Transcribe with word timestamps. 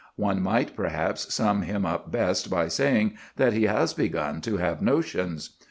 One 0.15 0.41
might 0.41 0.75
perhaps 0.75 1.31
sum 1.31 1.61
him 1.61 1.85
up 1.85 2.11
best 2.11 2.49
by 2.49 2.69
saying 2.69 3.19
that 3.35 3.53
he 3.53 3.65
has 3.65 3.93
begun 3.93 4.41
to 4.41 4.57
have 4.57 4.81
notions. 4.81 5.51